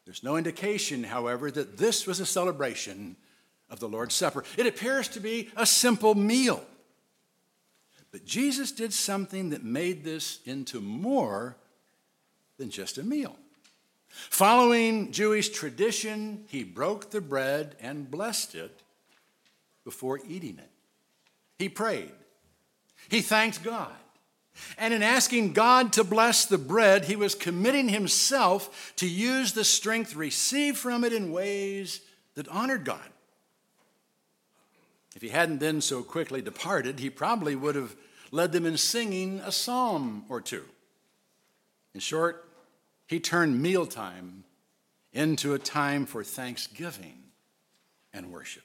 There's 0.06 0.24
no 0.24 0.38
indication, 0.38 1.04
however, 1.04 1.50
that 1.52 1.78
this 1.78 2.06
was 2.06 2.20
a 2.20 2.26
celebration 2.26 3.16
of 3.70 3.80
the 3.80 3.90
Lord's 3.90 4.14
Supper. 4.14 4.44
It 4.58 4.68
appears 4.68 5.08
to 5.10 5.20
be 5.20 5.50
a 5.56 5.66
simple 5.66 6.16
meal. 6.16 6.64
But 8.12 8.26
Jesus 8.26 8.72
did 8.72 8.94
something 8.94 9.50
that 9.50 9.64
made 9.64 10.04
this 10.04 10.40
into 10.46 10.80
more 10.80 11.58
than 12.58 12.70
just 12.70 12.98
a 12.98 13.04
meal. 13.04 13.36
Following 14.08 15.12
Jewish 15.12 15.50
tradition, 15.50 16.46
he 16.48 16.64
broke 16.64 17.10
the 17.10 17.20
bread 17.20 17.76
and 17.82 18.10
blessed 18.10 18.56
it 18.56 18.82
before 19.84 20.22
eating 20.28 20.58
it. 20.58 20.70
He 21.58 21.68
prayed. 21.68 22.12
He 23.10 23.22
thanked 23.22 23.64
God. 23.64 23.92
And 24.78 24.94
in 24.94 25.04
asking 25.04 25.54
God 25.54 25.94
to 25.94 26.04
bless 26.04 26.46
the 26.46 26.58
bread, 26.58 27.06
he 27.06 27.16
was 27.16 27.36
committing 27.36 27.90
himself 27.90 28.94
to 28.98 29.08
use 29.08 29.54
the 29.54 29.64
strength 29.64 30.16
received 30.16 30.78
from 30.78 31.04
it 31.04 31.14
in 31.14 31.32
ways 31.32 32.02
that 32.36 32.48
honored 32.48 32.86
God. 32.86 33.10
If 35.16 35.22
he 35.22 35.30
hadn't 35.30 35.60
then 35.60 35.82
so 35.82 36.04
quickly 36.04 36.42
departed, 36.42 37.00
he 37.00 37.10
probably 37.10 37.56
would 37.56 37.76
have 37.76 37.96
led 38.32 38.52
them 38.52 38.66
in 38.66 38.78
singing 38.78 39.40
a 39.40 39.52
psalm 39.52 40.26
or 40.28 40.42
two. 40.42 40.66
In 41.94 42.02
short, 42.02 42.50
he 43.08 43.20
turned 43.20 43.62
mealtime 43.62 44.44
into 45.14 45.54
a 45.54 45.60
time 45.60 46.06
for 46.06 46.24
thanksgiving 46.24 47.18
and 48.14 48.32
worship. 48.32 48.64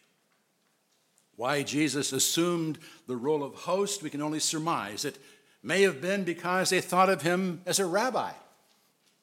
Why 1.36 1.62
Jesus 1.62 2.12
assumed 2.12 2.78
the 3.06 3.16
role 3.16 3.44
of 3.44 3.54
host, 3.54 4.02
we 4.02 4.10
can 4.10 4.20
only 4.20 4.40
surmise. 4.40 5.04
It 5.04 5.16
may 5.62 5.82
have 5.82 6.00
been 6.00 6.24
because 6.24 6.70
they 6.70 6.80
thought 6.80 7.10
of 7.10 7.22
him 7.22 7.62
as 7.66 7.78
a 7.78 7.86
rabbi. 7.86 8.32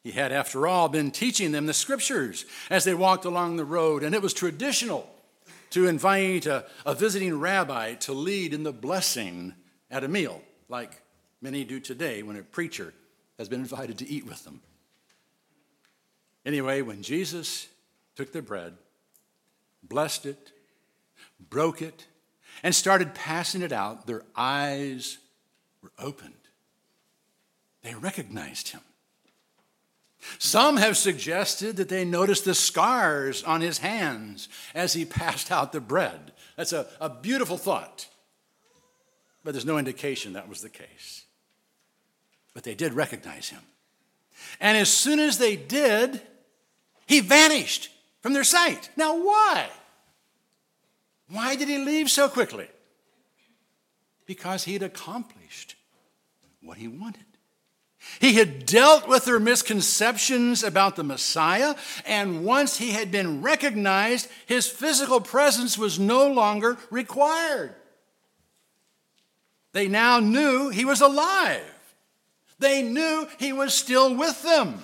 He 0.03 0.11
had, 0.11 0.31
after 0.31 0.67
all, 0.67 0.87
been 0.87 1.11
teaching 1.11 1.51
them 1.51 1.65
the 1.65 1.73
scriptures 1.73 2.45
as 2.69 2.83
they 2.83 2.93
walked 2.93 3.25
along 3.25 3.57
the 3.57 3.65
road, 3.65 4.03
and 4.03 4.15
it 4.15 4.21
was 4.21 4.33
traditional 4.33 5.09
to 5.71 5.87
invite 5.87 6.45
a, 6.45 6.65
a 6.85 6.95
visiting 6.95 7.39
rabbi 7.39 7.95
to 7.95 8.13
lead 8.13 8.53
in 8.53 8.63
the 8.63 8.71
blessing 8.71 9.53
at 9.91 10.03
a 10.03 10.07
meal, 10.07 10.41
like 10.69 11.01
many 11.41 11.63
do 11.63 11.79
today 11.79 12.23
when 12.23 12.37
a 12.37 12.43
preacher 12.43 12.93
has 13.37 13.49
been 13.49 13.59
invited 13.59 13.97
to 13.97 14.07
eat 14.07 14.25
with 14.25 14.43
them. 14.45 14.61
Anyway, 16.45 16.81
when 16.81 17.01
Jesus 17.01 17.67
took 18.15 18.31
the 18.31 18.41
bread, 18.41 18.73
blessed 19.83 20.25
it, 20.25 20.51
broke 21.49 21.81
it, 21.81 22.07
and 22.63 22.73
started 22.73 23.13
passing 23.13 23.61
it 23.61 23.71
out, 23.71 24.07
their 24.07 24.23
eyes 24.35 25.17
were 25.87 26.05
opened. 26.05 26.33
They 27.83 27.95
recognized 27.95 28.69
him. 28.69 28.81
Some 30.39 30.77
have 30.77 30.97
suggested 30.97 31.77
that 31.77 31.89
they 31.89 32.03
noticed 32.03 32.43
the 32.43 32.55
scars 32.55 33.43
on 33.43 33.61
his 33.61 33.77
hands 33.77 34.49
as 34.73 34.93
he 34.93 35.05
passed 35.05 35.51
out 35.51 35.71
the 35.71 35.79
bread. 35.79 36.33
That's 36.55 36.73
a, 36.73 36.87
a 36.99 37.09
beautiful 37.09 37.55
thought, 37.57 38.07
but 39.43 39.53
there's 39.53 39.65
no 39.65 39.77
indication 39.77 40.33
that 40.33 40.49
was 40.49 40.61
the 40.61 40.69
case. 40.69 41.23
But 42.53 42.63
they 42.63 42.73
did 42.73 42.93
recognize 42.93 43.49
him. 43.49 43.61
And 44.59 44.77
as 44.77 44.89
soon 44.89 45.19
as 45.19 45.37
they 45.37 45.55
did, 45.55 46.21
he 47.05 47.19
vanished 47.19 47.89
from 48.21 48.33
their 48.33 48.43
sight. 48.43 48.89
Now, 48.97 49.23
why? 49.23 49.69
Why 51.29 51.55
did 51.55 51.69
he 51.69 51.77
leave 51.77 52.09
so 52.09 52.27
quickly? 52.27 52.67
Because 54.25 54.63
he 54.63 54.73
had 54.73 54.83
accomplished 54.83 55.76
what 56.61 56.77
he 56.77 56.87
wanted. 56.87 57.25
He 58.19 58.33
had 58.33 58.65
dealt 58.65 59.07
with 59.07 59.25
their 59.25 59.39
misconceptions 59.39 60.63
about 60.63 60.95
the 60.95 61.03
Messiah, 61.03 61.75
and 62.05 62.45
once 62.45 62.77
he 62.77 62.91
had 62.91 63.11
been 63.11 63.41
recognized, 63.41 64.29
his 64.45 64.67
physical 64.67 65.19
presence 65.19 65.77
was 65.77 65.99
no 65.99 66.31
longer 66.31 66.77
required. 66.89 67.75
They 69.73 69.87
now 69.87 70.19
knew 70.19 70.69
he 70.69 70.85
was 70.85 71.01
alive. 71.01 71.61
They 72.59 72.81
knew 72.81 73.27
he 73.39 73.53
was 73.53 73.73
still 73.73 74.15
with 74.15 74.41
them. 74.43 74.83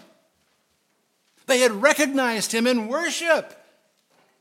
They 1.45 1.59
had 1.59 1.71
recognized 1.71 2.51
him 2.51 2.67
in 2.67 2.87
worship, 2.87 3.57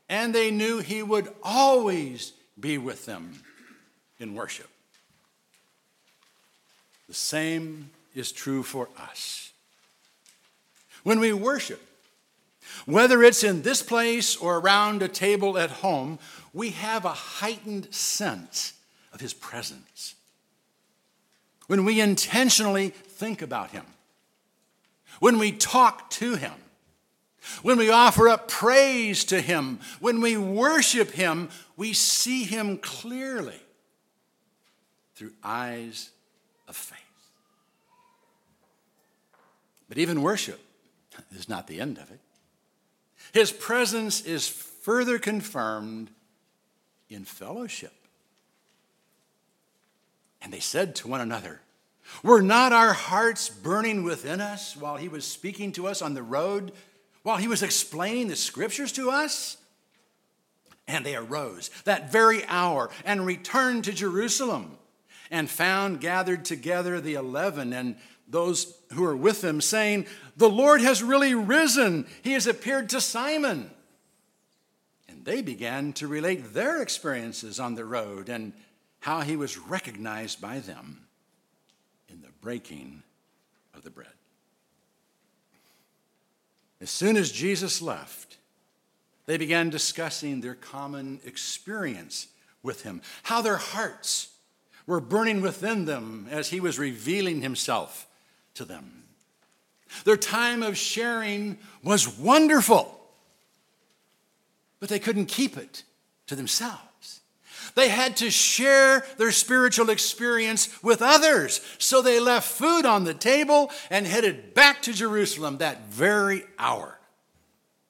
and 0.07 0.33
they 0.33 0.51
knew 0.51 0.79
he 0.79 1.03
would 1.03 1.33
always 1.41 2.33
be 2.59 2.77
with 2.77 3.05
them 3.05 3.41
in 4.19 4.35
worship. 4.35 4.69
The 7.13 7.19
same 7.19 7.91
is 8.15 8.31
true 8.31 8.63
for 8.63 8.89
us. 8.97 9.51
When 11.03 11.19
we 11.19 11.31
worship, 11.31 11.79
whether 12.87 13.21
it's 13.21 13.43
in 13.43 13.61
this 13.61 13.83
place 13.83 14.35
or 14.35 14.57
around 14.57 15.03
a 15.03 15.07
table 15.07 15.55
at 15.59 15.69
home, 15.69 16.17
we 16.53 16.71
have 16.71 17.05
a 17.05 17.09
heightened 17.09 17.93
sense 17.93 18.73
of 19.13 19.21
His 19.21 19.31
presence. 19.31 20.15
When 21.67 21.85
we 21.85 22.01
intentionally 22.01 22.89
think 22.89 23.43
about 23.43 23.69
Him, 23.69 23.85
when 25.19 25.37
we 25.37 25.51
talk 25.51 26.09
to 26.11 26.33
Him, 26.33 26.53
when 27.61 27.77
we 27.77 27.91
offer 27.91 28.27
up 28.27 28.47
praise 28.47 29.23
to 29.25 29.39
Him, 29.39 29.81
when 29.99 30.19
we 30.19 30.35
worship 30.35 31.11
Him, 31.11 31.49
we 31.77 31.93
see 31.93 32.43
Him 32.43 32.79
clearly 32.79 33.61
through 35.13 35.33
eyes 35.43 36.09
of 36.67 36.75
faith. 36.75 37.02
But 39.93 40.01
even 40.01 40.23
worship 40.23 40.59
is 41.35 41.47
not 41.47 41.67
the 41.67 41.79
end 41.79 41.99
of 41.99 42.09
it. 42.09 42.19
His 43.31 43.51
presence 43.51 44.21
is 44.21 44.47
further 44.47 45.19
confirmed 45.19 46.09
in 47.11 47.25
fellowship. 47.25 47.93
And 50.41 50.51
they 50.51 50.61
said 50.61 50.95
to 50.95 51.07
one 51.07 51.21
another, 51.21 51.61
Were 52.23 52.41
not 52.41 52.73
our 52.73 52.93
hearts 52.93 53.49
burning 53.49 54.01
within 54.03 54.41
us 54.41 54.75
while 54.75 54.97
he 54.97 55.09
was 55.09 55.25
speaking 55.25 55.71
to 55.73 55.85
us 55.85 56.01
on 56.01 56.15
the 56.15 56.23
road, 56.23 56.71
while 57.21 57.37
he 57.37 57.47
was 57.47 57.61
explaining 57.61 58.29
the 58.29 58.35
scriptures 58.35 58.93
to 58.93 59.11
us? 59.11 59.57
And 60.87 61.05
they 61.05 61.15
arose 61.15 61.69
that 61.83 62.11
very 62.11 62.43
hour 62.45 62.89
and 63.05 63.27
returned 63.27 63.83
to 63.83 63.93
Jerusalem 63.93 64.75
and 65.29 65.47
found 65.47 66.01
gathered 66.01 66.45
together 66.45 66.99
the 66.99 67.13
eleven 67.13 67.73
and 67.73 67.95
those 68.27 68.77
who 68.93 69.03
are 69.03 69.15
with 69.15 69.41
them, 69.41 69.61
saying, 69.61 70.07
The 70.37 70.49
Lord 70.49 70.81
has 70.81 71.03
really 71.03 71.35
risen. 71.35 72.07
He 72.21 72.33
has 72.33 72.47
appeared 72.47 72.89
to 72.89 73.01
Simon. 73.01 73.69
And 75.07 75.25
they 75.25 75.41
began 75.41 75.93
to 75.93 76.07
relate 76.07 76.53
their 76.53 76.81
experiences 76.81 77.59
on 77.59 77.75
the 77.75 77.85
road 77.85 78.29
and 78.29 78.53
how 78.99 79.21
he 79.21 79.35
was 79.35 79.57
recognized 79.57 80.41
by 80.41 80.59
them 80.59 81.05
in 82.09 82.21
the 82.21 82.31
breaking 82.41 83.03
of 83.73 83.83
the 83.83 83.89
bread. 83.89 84.07
As 86.79 86.89
soon 86.89 87.15
as 87.15 87.31
Jesus 87.31 87.81
left, 87.81 88.37
they 89.25 89.37
began 89.37 89.69
discussing 89.69 90.41
their 90.41 90.55
common 90.55 91.21
experience 91.25 92.27
with 92.61 92.83
him, 92.83 93.01
how 93.23 93.41
their 93.41 93.57
hearts 93.57 94.29
were 94.85 94.99
burning 94.99 95.41
within 95.41 95.85
them 95.85 96.27
as 96.29 96.49
he 96.49 96.59
was 96.59 96.79
revealing 96.79 97.41
himself 97.41 98.07
to 98.55 98.65
them. 98.65 99.03
Their 100.05 100.17
time 100.17 100.63
of 100.63 100.77
sharing 100.77 101.57
was 101.83 102.17
wonderful, 102.17 102.99
but 104.79 104.89
they 104.89 104.99
couldn't 104.99 105.27
keep 105.27 105.57
it 105.57 105.83
to 106.27 106.35
themselves. 106.35 107.21
They 107.75 107.89
had 107.89 108.17
to 108.17 108.29
share 108.29 109.05
their 109.17 109.31
spiritual 109.31 109.89
experience 109.89 110.69
with 110.83 111.01
others. 111.01 111.61
So 111.79 112.01
they 112.01 112.19
left 112.19 112.47
food 112.47 112.85
on 112.85 113.03
the 113.03 113.13
table 113.13 113.71
and 113.89 114.05
headed 114.05 114.53
back 114.53 114.81
to 114.83 114.93
Jerusalem 114.93 115.57
that 115.57 115.87
very 115.87 116.43
hour. 116.59 116.99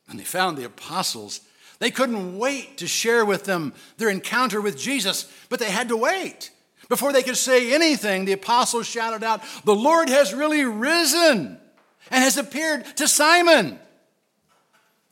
When 0.07 0.17
they 0.17 0.23
found 0.23 0.57
the 0.57 0.65
apostles, 0.65 1.41
they 1.79 1.91
couldn't 1.91 2.37
wait 2.37 2.77
to 2.77 2.87
share 2.87 3.25
with 3.25 3.43
them 3.43 3.73
their 3.97 4.09
encounter 4.09 4.61
with 4.61 4.77
Jesus, 4.77 5.31
but 5.49 5.59
they 5.59 5.71
had 5.71 5.89
to 5.89 5.97
wait. 5.97 6.51
Before 6.89 7.13
they 7.13 7.23
could 7.23 7.37
say 7.37 7.73
anything, 7.73 8.25
the 8.25 8.33
apostles 8.33 8.87
shouted 8.87 9.23
out, 9.23 9.41
The 9.63 9.75
Lord 9.75 10.09
has 10.09 10.33
really 10.33 10.65
risen 10.65 11.59
and 12.11 12.23
has 12.23 12.37
appeared 12.37 12.85
to 12.97 13.07
Simon. 13.07 13.79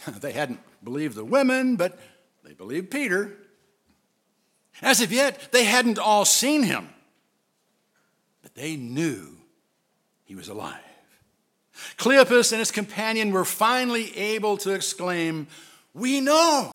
they 0.20 0.32
hadn't 0.32 0.60
believed 0.84 1.16
the 1.16 1.26
women, 1.26 1.76
but 1.76 1.98
they 2.44 2.54
believed 2.54 2.92
Peter. 2.92 3.38
As 4.82 5.02
of 5.02 5.12
yet, 5.12 5.52
they 5.52 5.64
hadn't 5.64 6.00
all 6.00 6.26
seen 6.26 6.64
him, 6.64 6.90
but 8.42 8.56
they 8.56 8.76
knew 8.76 9.38
he 10.24 10.36
was 10.36 10.48
alive. 10.48 10.80
Cleopas 11.98 12.52
and 12.52 12.60
his 12.60 12.72
companion 12.72 13.32
were 13.32 13.46
finally 13.46 14.16
able 14.18 14.58
to 14.58 14.72
exclaim, 14.72 15.48
We 15.94 16.20
know. 16.20 16.72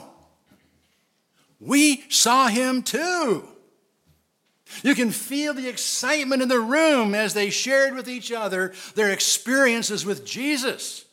We 1.59 2.03
saw 2.09 2.47
him 2.47 2.83
too. 2.83 3.47
You 4.83 4.95
can 4.95 5.11
feel 5.11 5.53
the 5.53 5.67
excitement 5.67 6.41
in 6.41 6.49
the 6.49 6.59
room 6.59 7.15
as 7.15 7.33
they 7.33 7.49
shared 7.49 7.95
with 7.95 8.09
each 8.09 8.31
other 8.31 8.73
their 8.95 9.11
experiences 9.11 10.05
with 10.05 10.25
Jesus. 10.25 11.05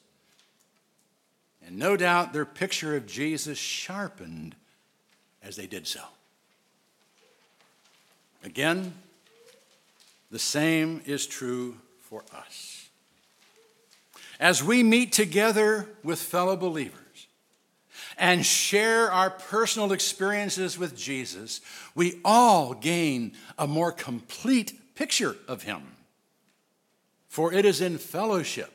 And 1.66 1.78
no 1.78 1.96
doubt 1.96 2.32
their 2.32 2.44
picture 2.44 2.96
of 2.96 3.06
Jesus 3.06 3.58
sharpened 3.58 4.54
as 5.42 5.56
they 5.56 5.66
did 5.66 5.86
so. 5.86 6.02
Again, 8.44 8.92
the 10.30 10.38
same 10.38 11.00
is 11.06 11.26
true 11.26 11.76
for 12.00 12.22
us. 12.34 12.88
As 14.38 14.62
we 14.62 14.82
meet 14.82 15.12
together 15.12 15.88
with 16.02 16.18
fellow 16.20 16.56
believers 16.56 17.03
and 18.18 18.44
share 18.44 19.10
our 19.10 19.30
personal 19.30 19.92
experiences 19.92 20.78
with 20.78 20.96
Jesus, 20.96 21.60
we 21.94 22.20
all 22.24 22.74
gain 22.74 23.32
a 23.58 23.66
more 23.66 23.92
complete 23.92 24.94
picture 24.94 25.36
of 25.48 25.62
Him. 25.62 25.82
For 27.28 27.52
it 27.52 27.64
is 27.64 27.80
in 27.80 27.98
fellowship 27.98 28.72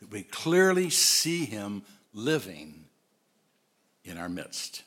that 0.00 0.10
we 0.10 0.22
clearly 0.22 0.90
see 0.90 1.44
Him 1.44 1.82
living 2.14 2.84
in 4.04 4.18
our 4.18 4.28
midst. 4.28 4.82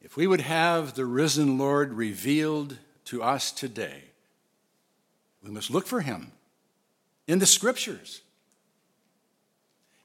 If 0.00 0.16
we 0.16 0.26
would 0.26 0.40
have 0.40 0.94
the 0.94 1.04
risen 1.04 1.58
Lord 1.58 1.92
revealed 1.92 2.78
to 3.06 3.22
us 3.22 3.52
today, 3.52 4.04
we 5.42 5.50
must 5.50 5.70
look 5.70 5.86
for 5.86 6.00
him 6.00 6.32
in 7.26 7.38
the 7.38 7.46
scriptures, 7.46 8.22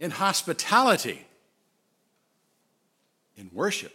in 0.03 0.11
hospitality, 0.11 1.25
in 3.37 3.49
worship, 3.53 3.93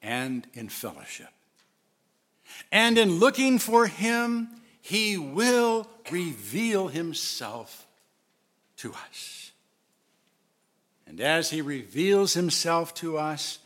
and 0.00 0.46
in 0.54 0.68
fellowship. 0.68 1.30
And 2.70 2.96
in 2.96 3.18
looking 3.18 3.58
for 3.58 3.88
him, 3.88 4.48
he 4.80 5.18
will 5.18 5.88
reveal 6.12 6.86
himself 6.86 7.88
to 8.76 8.92
us. 8.92 9.50
And 11.08 11.20
as 11.20 11.50
he 11.50 11.60
reveals 11.60 12.34
himself 12.34 12.94
to 12.94 13.18
us, 13.18 13.58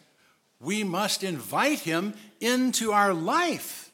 we 0.62 0.82
must 0.82 1.22
invite 1.22 1.80
him 1.80 2.14
into 2.40 2.92
our 2.92 3.12
life. 3.12 3.92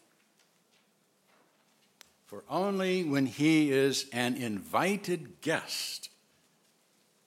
For 2.26 2.44
only 2.48 3.02
when 3.02 3.26
he 3.26 3.72
is 3.72 4.06
an 4.12 4.36
invited 4.36 5.40
guest 5.40 6.10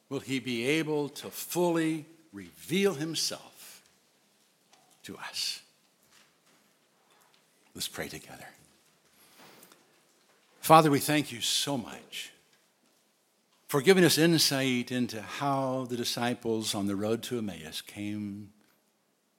will 0.10 0.20
he 0.20 0.40
be 0.40 0.66
able 0.66 1.10
to 1.10 1.30
fully 1.30 2.06
reveal 2.34 2.96
himself 2.96 3.82
to 5.04 5.18
us. 5.18 5.62
Let's 7.74 7.88
pray 7.88 8.08
together. 8.08 8.46
Father, 10.60 10.92
we 10.92 11.00
thank 11.00 11.32
you 11.32 11.42
so 11.42 11.78
much 11.78 12.32
for 13.68 13.82
giving 13.82 14.04
us 14.04 14.18
insight 14.18 14.92
into 14.92 15.22
how 15.22 15.86
the 15.90 15.96
disciples 15.96 16.74
on 16.74 16.88
the 16.88 16.96
road 16.96 17.24
to 17.24 17.38
Emmaus 17.38 17.82
came 17.82 18.52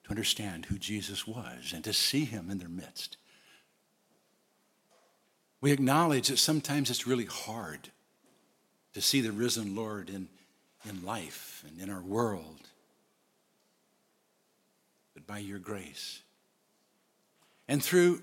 to 0.05 0.11
understand 0.11 0.67
who 0.67 0.79
Jesus 0.79 1.27
was 1.27 1.73
and 1.75 1.85
to 1.85 1.93
see 1.93 2.25
him 2.25 2.51
in 2.51 2.59
their 2.59 2.69
midst. 2.69 3.17
We 5.61 5.73
acknowledge 5.73 6.29
that 6.29 6.39
sometimes 6.39 6.91
it's 6.91 7.07
really 7.07 7.27
hard 7.27 7.91
to 8.95 9.01
see 9.01 9.21
the 9.21 9.33
risen 9.33 9.77
Lord 9.77 10.09
in, 10.09 10.29
in 10.89 11.05
life 11.05 11.65
and 11.69 11.81
in 11.81 11.91
our 11.91 12.03
world. 12.03 12.69
But 15.15 15.27
by 15.27 15.39
your 15.39 15.59
grace 15.59 16.23
and 17.69 17.83
through, 17.83 18.23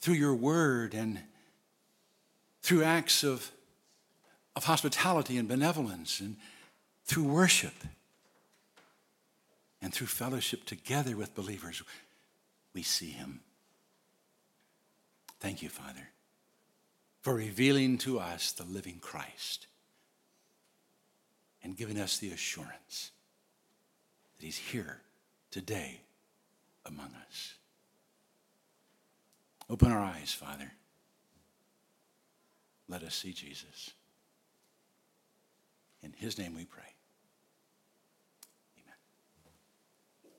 through 0.00 0.14
your 0.14 0.34
word 0.34 0.94
and 0.94 1.20
through 2.62 2.82
acts 2.82 3.22
of, 3.22 3.50
of 4.54 4.64
hospitality 4.64 5.38
and 5.38 5.48
benevolence 5.48 6.20
and 6.20 6.36
through 7.04 7.24
worship, 7.24 7.74
and 9.80 9.94
through 9.94 10.08
fellowship 10.08 10.64
together 10.64 11.16
with 11.16 11.34
believers, 11.34 11.82
we 12.74 12.82
see 12.82 13.10
him. 13.10 13.40
Thank 15.38 15.62
you, 15.62 15.68
Father, 15.68 16.08
for 17.20 17.34
revealing 17.34 17.98
to 17.98 18.18
us 18.18 18.50
the 18.50 18.64
living 18.64 18.98
Christ 19.00 19.68
and 21.66 21.76
giving 21.76 21.98
us 21.98 22.18
the 22.18 22.30
assurance 22.30 23.10
that 24.38 24.44
he's 24.44 24.56
here 24.56 25.00
today 25.50 26.00
among 26.84 27.10
us. 27.26 27.54
Open 29.68 29.90
our 29.90 29.98
eyes, 29.98 30.32
Father. 30.32 30.70
Let 32.88 33.02
us 33.02 33.16
see 33.16 33.32
Jesus. 33.32 33.90
In 36.04 36.12
his 36.16 36.38
name 36.38 36.54
we 36.54 36.66
pray. 36.66 36.84